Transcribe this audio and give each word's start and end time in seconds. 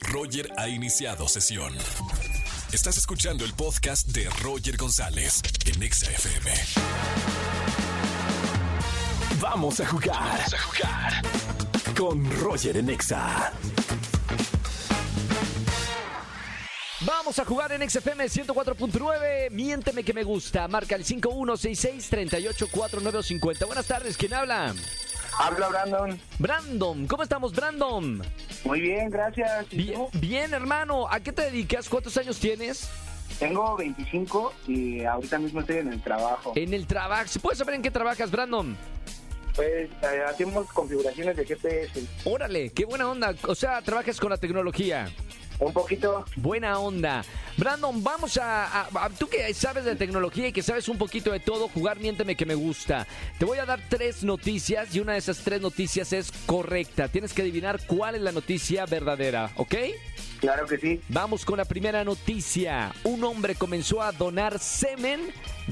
Roger 0.00 0.50
ha 0.56 0.68
iniciado 0.68 1.28
sesión. 1.28 1.72
Estás 2.72 2.96
escuchando 2.98 3.44
el 3.44 3.52
podcast 3.54 4.08
de 4.08 4.28
Roger 4.42 4.76
González 4.76 5.40
en 5.64 5.80
Exa 5.82 6.10
FM. 6.10 6.50
Vamos 9.40 9.80
a 9.80 9.86
jugar. 9.86 10.18
Vamos 10.18 10.54
a 10.54 10.58
jugar. 10.58 11.22
Con 11.96 12.40
Roger 12.40 12.76
en 12.76 12.90
Exa. 12.90 13.52
Vamos 17.02 17.38
a 17.38 17.44
jugar 17.44 17.70
en 17.72 17.88
XFM 17.88 18.24
104.9. 18.24 19.50
Miénteme 19.50 20.02
que 20.02 20.12
me 20.12 20.24
gusta. 20.24 20.66
Marca 20.66 20.96
el 20.96 21.04
5166-384950. 21.04 23.66
Buenas 23.66 23.86
tardes, 23.86 24.16
¿quién 24.16 24.34
habla? 24.34 24.74
Habla 25.38 25.68
Brandon. 25.68 26.20
Brandon, 26.38 27.06
¿cómo 27.06 27.22
estamos, 27.22 27.54
Brandon? 27.54 28.22
Muy 28.64 28.80
bien, 28.80 29.10
gracias. 29.10 29.66
¿Y 29.70 29.76
Bien, 29.76 30.00
bien, 30.14 30.54
hermano. 30.54 31.06
¿A 31.08 31.20
qué 31.20 31.32
te 31.32 31.42
dedicas? 31.42 31.88
¿Cuántos 31.88 32.16
años 32.16 32.38
tienes? 32.38 32.88
Tengo 33.38 33.76
25 33.76 34.52
y 34.66 35.04
ahorita 35.04 35.38
mismo 35.38 35.60
estoy 35.60 35.76
en 35.76 35.92
el 35.92 36.02
trabajo. 36.02 36.52
En 36.56 36.72
el 36.72 36.86
trabajo. 36.86 37.28
¿Se 37.28 37.38
puede 37.38 37.56
saber 37.56 37.74
en 37.74 37.82
qué 37.82 37.90
trabajas, 37.90 38.30
Brandon? 38.30 38.76
Pues 39.56 39.88
eh, 40.02 40.22
hacemos 40.28 40.66
configuraciones 40.72 41.36
de 41.36 41.44
GPS. 41.46 42.02
Órale, 42.24 42.70
qué 42.70 42.84
buena 42.84 43.08
onda. 43.10 43.34
O 43.48 43.54
sea, 43.54 43.80
trabajas 43.82 44.20
con 44.20 44.30
la 44.30 44.36
tecnología. 44.36 45.10
Un 45.58 45.72
poquito. 45.72 46.22
Buena 46.36 46.78
onda. 46.78 47.24
Brandon, 47.56 48.04
vamos 48.04 48.36
a, 48.36 48.66
a- 48.66 48.88
a- 49.06 49.08
Tú 49.08 49.26
que 49.26 49.54
sabes 49.54 49.86
de 49.86 49.96
tecnología 49.96 50.48
y 50.48 50.52
que 50.52 50.62
sabes 50.62 50.86
un 50.90 50.98
poquito 50.98 51.32
de 51.32 51.40
todo, 51.40 51.68
jugar 51.68 51.98
Miénteme 51.98 52.36
que 52.36 52.44
me 52.44 52.54
gusta. 52.54 53.06
Te 53.38 53.46
voy 53.46 53.56
a 53.56 53.64
dar 53.64 53.80
tres 53.88 54.22
noticias 54.22 54.94
y 54.94 55.00
una 55.00 55.12
de 55.12 55.18
esas 55.18 55.38
tres 55.38 55.62
noticias 55.62 56.12
es 56.12 56.30
correcta. 56.44 57.08
Tienes 57.08 57.32
que 57.32 57.40
adivinar 57.40 57.80
cuál 57.86 58.16
es 58.16 58.20
la 58.20 58.32
noticia 58.32 58.84
verdadera, 58.84 59.50
¿ok? 59.56 59.74
Claro 60.46 60.64
que 60.64 60.78
sí. 60.78 61.00
Vamos 61.08 61.44
con 61.44 61.56
la 61.56 61.64
primera 61.64 62.04
noticia. 62.04 62.94
Un 63.02 63.24
hombre 63.24 63.56
comenzó 63.56 64.00
a 64.00 64.12
donar 64.12 64.60
semen 64.60 65.20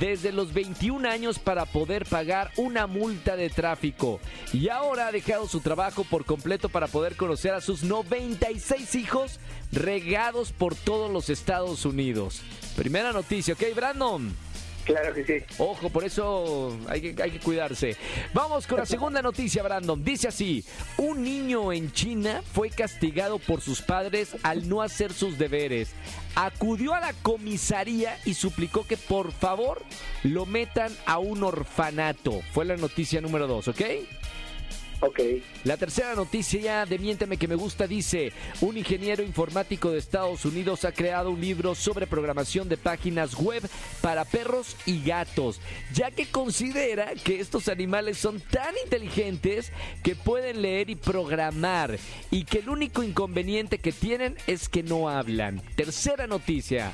desde 0.00 0.32
los 0.32 0.52
21 0.52 1.08
años 1.08 1.38
para 1.38 1.66
poder 1.66 2.04
pagar 2.04 2.50
una 2.56 2.88
multa 2.88 3.36
de 3.36 3.48
tráfico. 3.48 4.18
Y 4.52 4.68
ahora 4.68 5.06
ha 5.06 5.12
dejado 5.12 5.46
su 5.46 5.60
trabajo 5.60 6.02
por 6.02 6.24
completo 6.24 6.68
para 6.68 6.88
poder 6.88 7.14
conocer 7.14 7.54
a 7.54 7.60
sus 7.60 7.84
96 7.84 8.96
hijos 8.96 9.38
regados 9.70 10.50
por 10.50 10.74
todos 10.74 11.12
los 11.12 11.30
Estados 11.30 11.84
Unidos. 11.84 12.42
Primera 12.74 13.12
noticia, 13.12 13.54
¿ok, 13.54 13.62
Brandon? 13.72 14.34
Claro 14.86 15.12
que 15.12 15.24
sí. 15.24 15.44
Ojo, 15.58 15.90
por 15.90 16.04
eso 16.04 16.78
hay 16.88 17.00
que, 17.00 17.22
hay 17.22 17.32
que 17.32 17.40
cuidarse. 17.40 17.96
Vamos 18.32 18.68
con 18.68 18.78
la 18.78 18.86
segunda 18.86 19.20
noticia, 19.20 19.64
Brandon. 19.64 20.02
Dice 20.04 20.28
así, 20.28 20.64
un 20.96 21.24
niño 21.24 21.72
en 21.72 21.90
China 21.90 22.40
fue 22.52 22.70
castigado 22.70 23.40
por 23.40 23.60
sus 23.60 23.82
padres 23.82 24.36
al 24.44 24.68
no 24.68 24.82
hacer 24.82 25.12
sus 25.12 25.38
deberes. 25.38 25.90
Acudió 26.36 26.94
a 26.94 27.00
la 27.00 27.12
comisaría 27.14 28.16
y 28.24 28.34
suplicó 28.34 28.86
que 28.86 28.96
por 28.96 29.32
favor 29.32 29.82
lo 30.22 30.46
metan 30.46 30.96
a 31.04 31.18
un 31.18 31.42
orfanato. 31.42 32.40
Fue 32.52 32.64
la 32.64 32.76
noticia 32.76 33.20
número 33.20 33.48
dos, 33.48 33.66
¿ok? 33.66 33.80
Ok. 35.00 35.20
La 35.64 35.76
tercera 35.76 36.14
noticia 36.14 36.86
de 36.86 36.98
Miénteme 36.98 37.36
que 37.36 37.48
me 37.48 37.54
gusta 37.54 37.86
dice, 37.86 38.32
un 38.60 38.78
ingeniero 38.78 39.22
informático 39.22 39.90
de 39.90 39.98
Estados 39.98 40.44
Unidos 40.44 40.84
ha 40.84 40.92
creado 40.92 41.30
un 41.30 41.40
libro 41.40 41.74
sobre 41.74 42.06
programación 42.06 42.68
de 42.68 42.76
páginas 42.78 43.34
web 43.34 43.62
para 44.00 44.24
perros 44.24 44.76
y 44.86 45.02
gatos, 45.02 45.60
ya 45.92 46.10
que 46.10 46.26
considera 46.26 47.12
que 47.14 47.40
estos 47.40 47.68
animales 47.68 48.16
son 48.16 48.40
tan 48.40 48.74
inteligentes 48.84 49.70
que 50.02 50.16
pueden 50.16 50.62
leer 50.62 50.88
y 50.88 50.96
programar 50.96 51.98
y 52.30 52.44
que 52.44 52.60
el 52.60 52.70
único 52.70 53.02
inconveniente 53.02 53.78
que 53.78 53.92
tienen 53.92 54.36
es 54.46 54.68
que 54.68 54.82
no 54.82 55.10
hablan. 55.10 55.60
Tercera 55.76 56.26
noticia. 56.26 56.92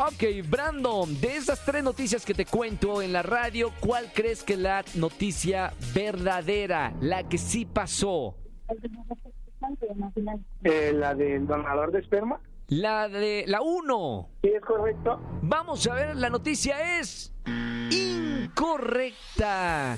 Ok, 0.00 0.22
Brandon, 0.48 1.20
de 1.20 1.34
esas 1.34 1.64
tres 1.64 1.82
noticias 1.82 2.24
que 2.24 2.32
te 2.32 2.46
cuento 2.46 3.02
en 3.02 3.12
la 3.12 3.22
radio, 3.22 3.72
¿cuál 3.80 4.12
crees 4.14 4.44
que 4.44 4.52
es 4.52 4.60
la 4.60 4.84
noticia 4.94 5.72
verdadera, 5.92 6.92
la 7.00 7.28
que 7.28 7.36
sí 7.36 7.64
pasó? 7.64 8.36
Eh, 10.62 10.92
la 10.94 11.16
del 11.16 11.48
donador 11.48 11.90
de 11.90 11.98
esperma. 11.98 12.40
La 12.68 13.08
de 13.08 13.42
la 13.48 13.60
1. 13.60 14.28
Sí, 14.42 14.50
es 14.50 14.62
correcto. 14.62 15.20
Vamos 15.42 15.84
a 15.88 15.94
ver, 15.94 16.14
la 16.14 16.30
noticia 16.30 17.00
es 17.00 17.34
incorrecta. 17.90 19.96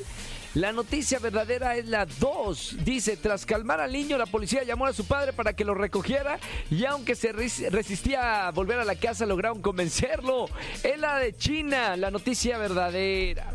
La 0.55 0.73
noticia 0.73 1.21
verdadera 1.21 1.77
es 1.77 1.87
la 1.87 2.07
2. 2.07 2.79
Dice, 2.85 3.17
tras 3.17 3.47
calmar 3.47 3.81
al 3.81 3.93
niño, 3.93 4.19
la 4.19 4.27
policía 4.27 4.65
llamó 4.65 4.87
a 4.87 4.93
su 4.93 5.05
padre 5.07 5.33
para 5.33 5.53
que 5.53 5.65
lo 5.65 5.75
recogiera 5.75 6.41
y 6.71 6.85
aunque 6.87 7.15
se 7.15 7.31
res- 7.33 7.71
resistía 7.73 8.49
a 8.49 8.51
volver 8.51 8.81
a 8.81 8.85
la 8.85 8.97
casa, 8.97 9.27
lograron 9.27 9.63
convencerlo. 9.63 10.47
Es 10.83 10.99
la 10.99 11.19
de 11.19 11.37
China, 11.37 11.97
la 11.97 12.11
noticia 12.11 12.59
verdadera. 12.59 13.55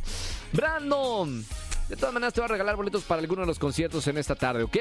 Brandon, 0.53 1.45
de 1.89 1.95
todas 1.97 2.13
maneras 2.13 2.33
te 2.33 2.39
voy 2.39 2.45
a 2.45 2.51
regalar 2.53 2.77
boletos 2.77 3.03
para 3.03 3.19
alguno 3.19 3.41
de 3.41 3.47
los 3.47 3.59
conciertos 3.59 4.07
en 4.07 4.17
esta 4.17 4.35
tarde, 4.35 4.63
¿ok? 4.63 4.77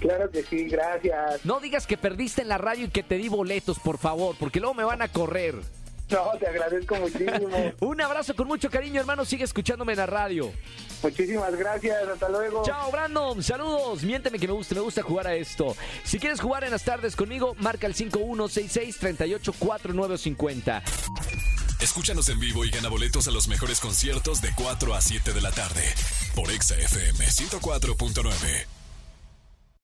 Claro 0.00 0.28
que 0.30 0.42
sí, 0.42 0.64
gracias. 0.64 1.44
No 1.44 1.60
digas 1.60 1.86
que 1.86 1.96
perdiste 1.96 2.42
en 2.42 2.48
la 2.48 2.58
radio 2.58 2.86
y 2.86 2.88
que 2.90 3.04
te 3.04 3.16
di 3.18 3.28
boletos, 3.28 3.78
por 3.78 3.98
favor, 3.98 4.34
porque 4.38 4.58
luego 4.58 4.74
me 4.74 4.84
van 4.84 5.00
a 5.00 5.08
correr. 5.08 5.54
No, 6.08 6.30
te 6.38 6.46
agradezco 6.46 6.94
muchísimo. 6.96 7.72
Un 7.80 8.00
abrazo 8.00 8.36
con 8.36 8.46
mucho 8.46 8.70
cariño, 8.70 9.00
hermano. 9.00 9.24
Sigue 9.24 9.42
escuchándome 9.44 9.94
en 9.94 9.98
la 9.98 10.06
radio. 10.06 10.52
Muchísimas 11.02 11.56
gracias. 11.56 12.08
Hasta 12.08 12.28
luego. 12.28 12.62
Chao, 12.64 12.92
Brandon. 12.92 13.42
Saludos. 13.42 14.04
Miénteme 14.04 14.38
que 14.38 14.46
me 14.46 14.52
gusta, 14.52 14.76
me 14.76 14.82
gusta 14.82 15.02
jugar 15.02 15.26
a 15.26 15.34
esto. 15.34 15.74
Si 16.04 16.18
quieres 16.18 16.40
jugar 16.40 16.64
en 16.64 16.70
las 16.70 16.84
tardes 16.84 17.16
conmigo, 17.16 17.54
marca 17.58 17.86
el 17.86 17.94
5166-384950. 17.94 20.82
Escúchanos 21.80 22.28
en 22.30 22.40
vivo 22.40 22.64
y 22.64 22.70
gana 22.70 22.88
boletos 22.88 23.28
a 23.28 23.30
los 23.30 23.46
mejores 23.48 23.80
conciertos 23.80 24.40
de 24.40 24.50
4 24.54 24.94
a 24.94 25.00
7 25.00 25.32
de 25.32 25.40
la 25.42 25.50
tarde 25.50 25.82
por 26.34 26.50
Exa 26.50 26.76
FM 26.76 27.26
104.9. 27.26 28.75